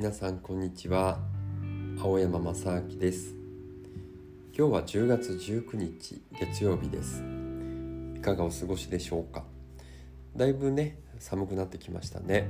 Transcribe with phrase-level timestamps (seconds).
[0.00, 1.18] 皆さんこんにちは。
[2.00, 3.34] 青山正明です。
[4.56, 7.22] 今日は10月19日月曜日です。
[8.16, 9.44] いかがお過ごしでしょうか？
[10.34, 12.48] だいぶね寒くなってきましたね、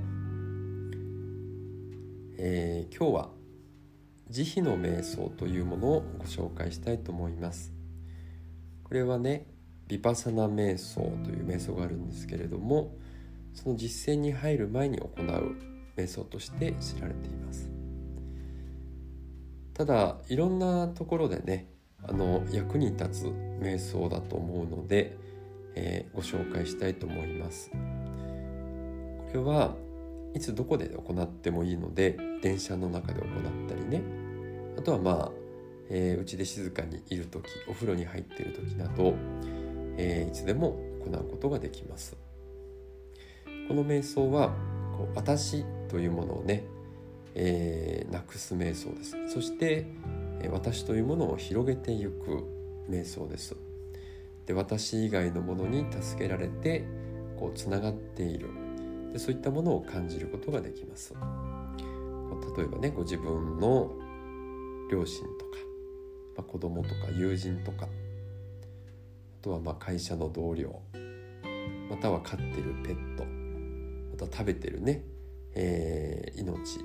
[2.39, 3.31] えー、今日は
[4.29, 7.73] 慈悲の瞑想というものをご紹介したいと思います。
[8.85, 9.49] これはね
[9.89, 12.95] ヴィパサナ瞑想という瞑想があるんですけれども
[13.55, 17.71] その実践に入る前に行う瞑想として知られています。
[19.75, 21.69] ただいろんなところでね
[22.03, 23.27] あの役に立つ
[23.61, 25.17] 瞑想だと思うので、
[25.75, 27.71] えー、ご紹介したいと思います。
[27.71, 27.77] こ
[29.35, 29.77] れは
[30.35, 34.03] いつどこで行ってもいいので電車の中で行ったりね。
[34.79, 35.33] あとはまあ
[35.93, 39.15] えー、うちで静かにいる時お風呂に入っている時など、
[39.97, 42.17] えー、いつでも行うことができます。
[43.67, 44.53] この瞑想は
[45.01, 46.65] こう私というものをね、
[47.35, 49.17] えー、なくす瞑想です。
[49.33, 49.87] そして
[50.51, 52.45] 私というものを広げていく
[52.91, 53.57] 瞑想です。
[54.45, 56.85] で私以外のものに助けられて
[57.39, 58.51] こうつながっている。
[59.15, 61.15] でそういったものを感じることができます。
[62.57, 63.91] 例えばねご自分の
[64.91, 65.51] 両親とか
[66.37, 67.89] まあ、子供とか友人とかあ
[69.43, 70.81] とはまあ会社の同僚
[71.91, 73.25] または飼ってるペット
[74.21, 75.03] また食べてるね、
[75.55, 76.81] えー、命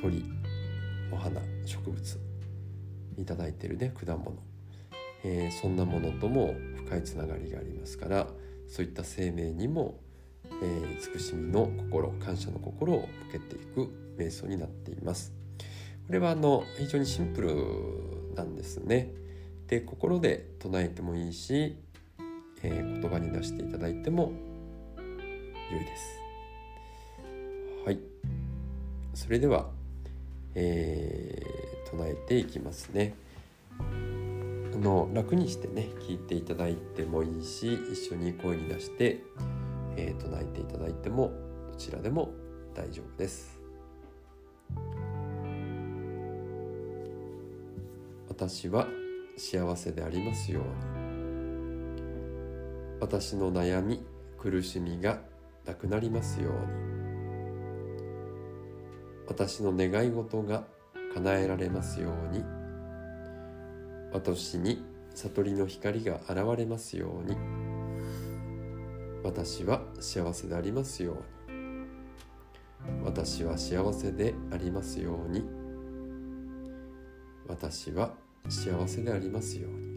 [0.00, 0.24] 鳥
[1.12, 2.18] お花植物
[3.18, 4.36] いただいてるね果物、
[5.24, 6.54] えー、そんなものとも
[6.86, 8.26] 深いつながりがありますから
[8.68, 10.00] そういった生命にも、
[10.62, 15.32] えー、慈しみの心感謝の心を向けていく瞑想になっています。
[16.06, 19.12] これはあの非常にシンプルなんですね。
[19.66, 21.76] で心で唱えてもいいし、
[22.62, 24.32] えー、言葉に出していただいても
[25.70, 26.25] 良いです。
[27.86, 28.00] はい。
[29.14, 29.70] それでは、
[30.56, 33.14] えー、唱えていきますね。
[33.78, 39.22] あの楽にしてね聞いていただいてもいいし一緒に声に出して、
[39.96, 41.30] えー、唱えていただいても
[41.70, 42.32] どちらでも
[42.74, 43.56] 大丈夫です。
[48.28, 48.88] 私は
[49.36, 50.68] 幸せでありますように
[52.98, 54.04] 私の悩み
[54.36, 55.20] 苦しみが
[55.64, 56.52] なくなりますよう
[56.92, 56.95] に
[59.26, 60.64] 私の願い事が
[61.14, 62.44] 叶えられますように。
[64.12, 67.36] 私に悟りの光が現れますように。
[69.24, 71.46] 私は幸せでありますように。
[73.04, 75.44] 私は幸せでありますように。
[77.48, 78.14] 私は
[78.48, 79.96] 幸せでありますように。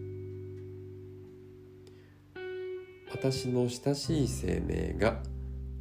[3.12, 5.22] 私の親しい生命が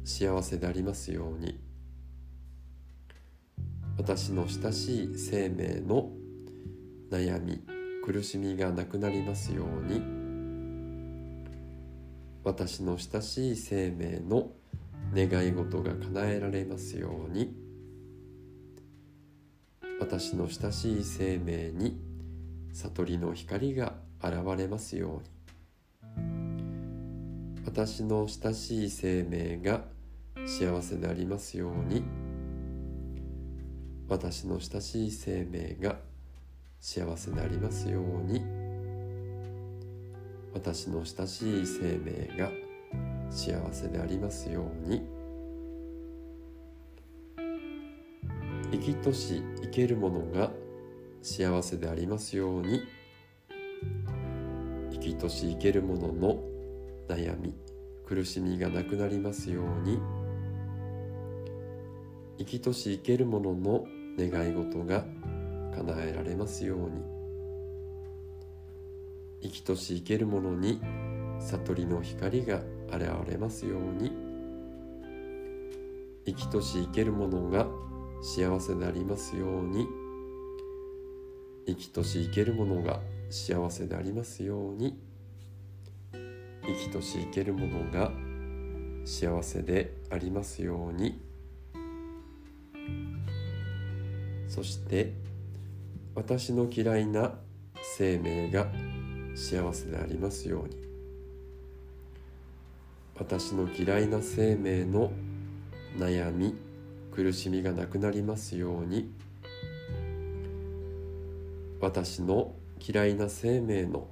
[0.03, 1.68] 幸せでありますように。
[4.09, 6.09] 私の親しい生命の
[7.11, 7.61] 悩み
[8.03, 10.01] 苦しみがなくなりますように。
[12.43, 14.49] 私の親しい生命の
[15.13, 17.55] 願い事が叶えられますように。
[19.99, 22.01] 私の親しい生命に
[22.73, 23.93] 悟りの光が
[24.23, 25.21] 現れますよ
[26.17, 27.61] うに。
[27.63, 29.83] 私の親しい生命が
[30.47, 32.28] 幸せでありますように。
[34.09, 35.99] 私の親しい生命が
[36.79, 38.43] 幸せでありますように。
[40.51, 42.49] 私の親しい生命が
[43.29, 45.03] 幸せでありますように。
[48.71, 50.49] 生きとし生けるものが
[51.21, 52.81] 幸せでありますように。
[54.91, 56.43] 生きとし生けるものの
[57.07, 57.53] 悩み
[58.07, 59.99] 苦しみがなくなりますように。
[62.39, 63.85] 生きとし生けるものの
[64.27, 65.05] 願い事が
[65.75, 67.01] 叶えられますように。
[69.41, 70.81] 生きとし生けるものに
[71.39, 72.61] 悟りの光が
[72.91, 74.11] 現れますように。
[76.25, 77.67] 生きとし生けるものが
[78.21, 79.87] 幸せでありますように。
[81.65, 82.99] 生きとし生けるものが
[83.29, 84.99] 幸せでありますように。
[86.63, 88.11] 生きとし生けるものが
[89.05, 91.28] 幸せでありますように。
[94.49, 95.13] そして
[96.15, 97.35] 私の嫌いな
[97.81, 98.67] 生命が
[99.35, 100.77] 幸せでありますように。
[103.15, 105.11] 私の嫌いな生命の
[105.97, 106.55] 悩み
[107.11, 109.11] 苦しみがなくなりますように。
[111.79, 112.53] 私の
[112.85, 114.07] 嫌いな生命の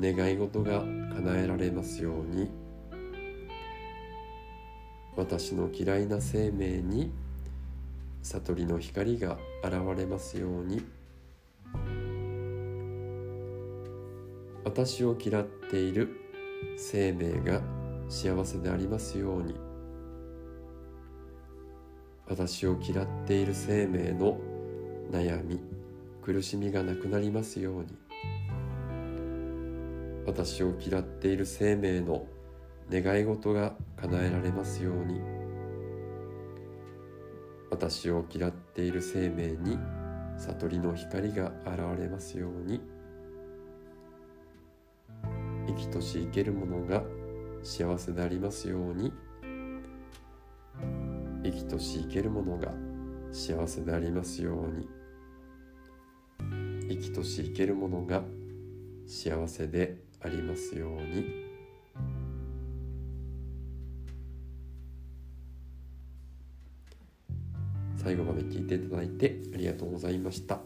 [0.00, 2.50] 願い事が叶えられますように。
[5.16, 7.12] 私の嫌いな生命に
[8.22, 10.82] 悟りの光が現れますように。
[14.64, 16.08] 私を嫌っている
[16.76, 17.62] 生命が
[18.08, 19.54] 幸せでありますように。
[22.26, 24.38] 私を嫌っている生命の
[25.10, 25.60] 悩み
[26.22, 27.98] 苦しみがなくなりますように。
[30.26, 32.26] 私を嫌っている生命の
[32.90, 35.39] 願い事が叶えられますように。
[37.70, 39.78] 私を嫌っている生命に
[40.36, 42.80] 悟りの光が現れますように。
[45.68, 47.02] 生きとし生けるものが
[47.62, 49.12] 幸せでありますように。
[51.44, 52.72] 生きとし生けるものが
[53.32, 54.88] 幸せでありますように。
[56.88, 58.24] 生きとし生けるものが
[59.06, 61.49] 幸せでありますように。
[68.02, 70.60] 最後まで聞いていただいてありがとうございました。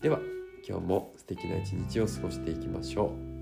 [0.00, 0.20] では
[0.66, 3.06] 今日も素敵な一日を過ごしていきましょ
[3.38, 3.41] う。